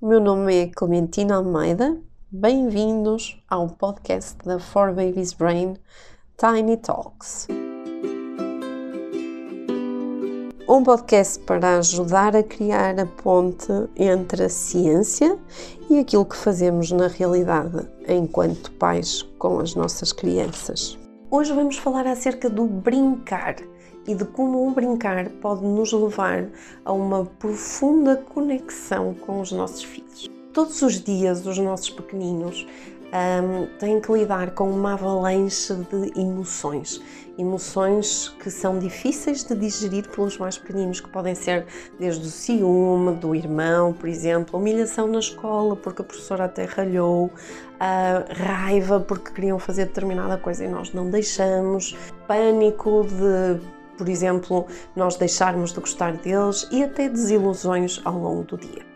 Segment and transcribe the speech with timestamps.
[0.00, 1.98] o meu nome é Clementina Almeida.
[2.30, 5.74] Bem-vindos ao podcast da For Babies Brain
[6.36, 7.48] Tiny Talks.
[10.68, 15.36] Um podcast para ajudar a criar a ponte entre a ciência
[15.90, 20.96] e aquilo que fazemos na realidade enquanto pais com as nossas crianças.
[21.28, 23.56] Hoje vamos falar acerca do brincar
[24.08, 26.48] e de como o brincar pode nos levar
[26.84, 30.28] a uma profunda conexão com os nossos filhos.
[30.52, 32.66] Todos os dias, os nossos pequeninos
[33.12, 37.00] um, têm que lidar com uma avalanche de emoções.
[37.38, 41.66] Emoções que são difíceis de digerir pelos mais pequeninos, que podem ser
[41.98, 47.30] desde o ciúme do irmão, por exemplo, humilhação na escola porque a professora até ralhou,
[48.30, 51.96] raiva porque queriam fazer determinada coisa e nós não deixamos,
[52.26, 54.66] pânico de por exemplo,
[54.96, 58.86] nós deixarmos de gostar deles e até desilusões ao longo do dia.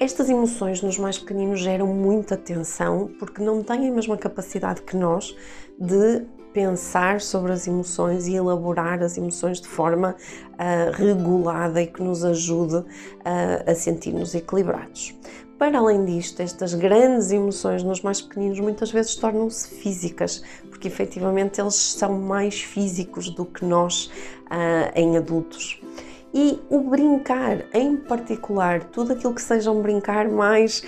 [0.00, 4.96] Estas emoções nos mais pequeninos geram muita tensão porque não têm a mesma capacidade que
[4.96, 5.34] nós
[5.78, 10.16] de pensar sobre as emoções e elaborar as emoções de forma
[10.52, 12.84] uh, regulada e que nos ajude uh,
[13.70, 15.14] a sentir-nos equilibrados.
[15.58, 21.58] Para além disto, estas grandes emoções nos mais pequeninos muitas vezes tornam-se físicas, porque efetivamente
[21.58, 24.10] eles são mais físicos do que nós
[24.50, 25.80] uh, em adultos.
[26.34, 30.84] E o brincar, em particular, tudo aquilo que seja um brincar mais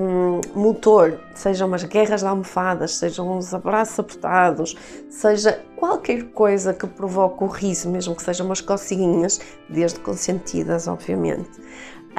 [0.00, 4.74] um, motor, sejam umas guerras de almofadas, sejam uns abraços apertados,
[5.10, 11.50] seja qualquer coisa que provoque o riso, mesmo que sejam umas cocinhas, desde consentidas, obviamente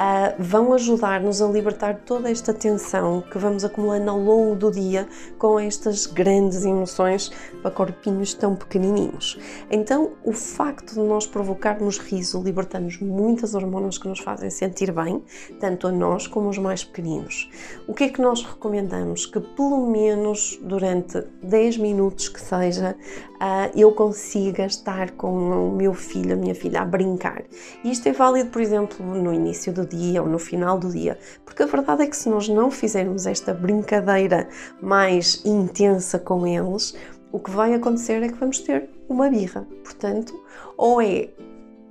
[0.00, 5.06] uh, vão ajudar-nos a libertar toda esta tensão que vamos acumulando ao longo do dia
[5.38, 7.30] com estas grandes emoções
[7.62, 9.38] para corpinhos tão pequenininhos.
[9.70, 15.22] Então, o facto de nós provocarmos riso, libertamos muitas hormonas que nos fazem sentir bem,
[15.58, 17.50] tanto a nós como os mais pequeninos.
[17.86, 19.26] O que é que nós recomendamos?
[19.26, 22.96] Que pelo menos durante 10 minutos que seja,
[23.40, 27.42] uh, eu consiga estar com o meu filho, a minha filha, a brincar.
[27.84, 31.62] Isto é válido, por exemplo, no início do dia ou no final do dia, porque
[31.62, 34.48] a verdade é que se nós não fizermos esta brincadeira
[34.80, 36.96] mais intensa com eles,
[37.32, 39.66] o que vai acontecer é que vamos ter uma birra.
[39.84, 40.38] Portanto,
[40.76, 41.28] ou é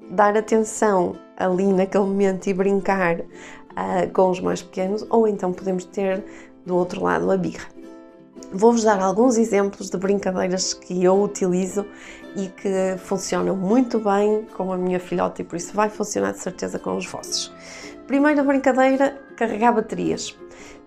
[0.09, 5.85] dar atenção ali naquele momento e brincar uh, com os mais pequenos, ou então podemos
[5.85, 6.23] ter
[6.65, 7.78] do outro lado a birra.
[8.51, 11.85] Vou-vos dar alguns exemplos de brincadeiras que eu utilizo
[12.35, 16.39] e que funcionam muito bem com a minha filhota e por isso vai funcionar de
[16.39, 17.53] certeza com os vossos.
[18.07, 20.38] Primeira brincadeira, carregar baterias.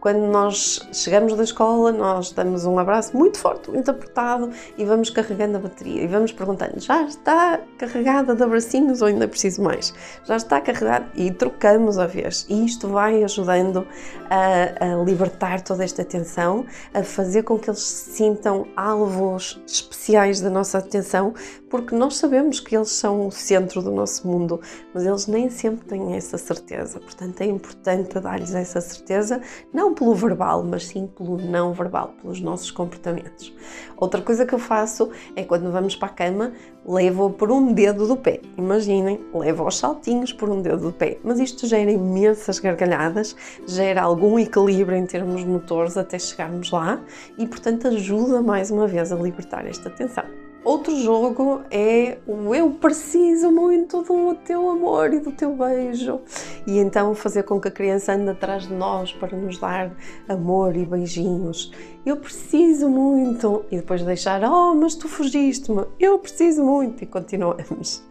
[0.03, 5.11] Quando nós chegamos da escola, nós damos um abraço muito forte, muito apertado e vamos
[5.11, 9.95] carregando a bateria e vamos perguntando: já está carregada de abracinhos ou ainda preciso mais?
[10.25, 12.45] Já está carregada e trocamos a vez.
[12.49, 13.87] E isto vai ajudando
[14.29, 20.41] a, a libertar toda esta tensão, a fazer com que eles se sintam alvos especiais
[20.41, 21.33] da nossa atenção,
[21.71, 24.61] porque nós sabemos que eles são o centro do nosso mundo,
[24.93, 26.99] mas eles nem sempre têm essa certeza.
[26.99, 29.41] Portanto, é importante dar-lhes essa certeza,
[29.73, 33.55] não pelo verbal, mas sim pelo não verbal, pelos nossos comportamentos.
[33.97, 36.53] Outra coisa que eu faço é quando vamos para a cama,
[36.87, 38.41] levo por um dedo do pé.
[38.57, 41.19] Imaginem, levo aos saltinhos por um dedo do pé.
[41.23, 43.37] Mas isto gera imensas gargalhadas,
[43.67, 47.01] gera algum equilíbrio em termos motores até chegarmos lá
[47.39, 50.42] e, portanto, ajuda mais uma vez a libertar esta tensão.
[50.65, 56.21] Outro jogo é o eu preciso muito do teu amor e do teu beijo.
[56.65, 59.91] E então fazer com que a criança ande atrás de nós para nos dar
[60.29, 61.73] amor e beijinhos.
[62.07, 63.65] Eu preciso muito.
[63.73, 65.85] E depois deixar, oh, mas tu fugiste-me.
[65.99, 67.03] Eu preciso muito.
[67.03, 68.05] E continuamos.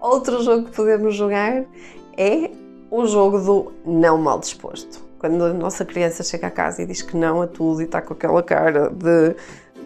[0.00, 1.64] Outro jogo que podemos jogar
[2.16, 2.50] é
[2.90, 5.04] o jogo do não mal disposto.
[5.18, 8.02] Quando a nossa criança chega a casa e diz que não a tudo e está
[8.02, 9.36] com aquela cara de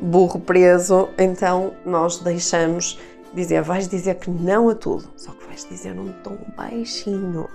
[0.01, 2.99] burro preso, então nós deixamos
[3.35, 7.49] dizer, vais dizer que não a tudo, só que vais dizer num tom baixinho.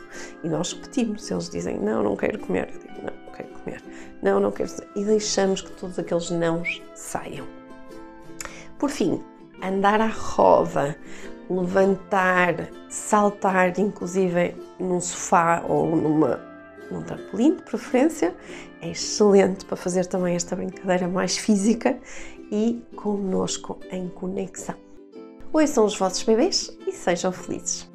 [0.43, 3.83] E nós repetimos, eles dizem, não, não quero comer, eu digo, não, não quero comer,
[4.21, 4.71] não, não quero.
[4.95, 7.47] E deixamos que todos aqueles nãos saiam.
[8.77, 9.21] Por fim,
[9.61, 10.95] andar à roda,
[11.49, 16.51] levantar, saltar, inclusive num sofá ou numa
[16.91, 18.35] num trampolim de preferência,
[18.81, 21.97] é excelente para fazer também esta brincadeira mais física
[22.51, 24.75] e conosco em conexão.
[25.67, 27.90] São os vossos bebês e sejam felizes!